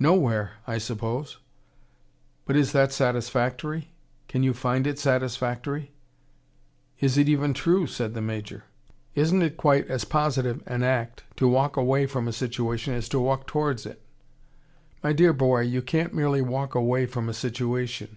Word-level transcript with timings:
"Nowhere, 0.00 0.54
I 0.66 0.78
suppose." 0.78 1.38
"But 2.44 2.56
is 2.56 2.72
that 2.72 2.92
satisfactory? 2.92 3.92
Can 4.26 4.42
you 4.42 4.52
find 4.52 4.84
it 4.84 4.98
satisfactory?" 4.98 5.92
"Is 6.98 7.16
it 7.16 7.28
even 7.28 7.54
true?" 7.54 7.86
said 7.86 8.14
the 8.14 8.20
Major. 8.20 8.64
"Isn't 9.14 9.42
it 9.42 9.56
quite 9.56 9.86
as 9.86 10.04
positive 10.04 10.60
an 10.66 10.82
act 10.82 11.22
to 11.36 11.46
walk 11.46 11.76
away 11.76 12.06
from 12.06 12.26
a 12.26 12.32
situation 12.32 12.94
as 12.94 13.08
to 13.10 13.20
walk 13.20 13.46
towards 13.46 13.86
it?" 13.86 14.02
"My 15.04 15.12
dear 15.12 15.32
boy, 15.32 15.60
you 15.60 15.82
can't 15.82 16.12
merely 16.12 16.42
walk 16.42 16.74
away 16.74 17.06
from 17.06 17.28
a 17.28 17.32
situation. 17.32 18.16